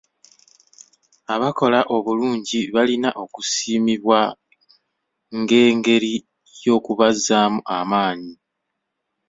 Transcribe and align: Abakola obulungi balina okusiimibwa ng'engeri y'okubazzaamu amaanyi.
Abakola 1.33 1.79
obulungi 1.95 2.59
balina 2.73 3.09
okusiimibwa 3.23 4.19
ng'engeri 5.37 6.13
y'okubazzaamu 6.63 7.59
amaanyi. 7.77 8.33